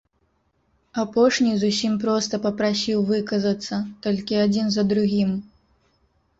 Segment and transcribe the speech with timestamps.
[1.03, 3.75] Апошні зусім проста папрасіў выказацца,
[4.09, 5.29] толькі адзін за другім.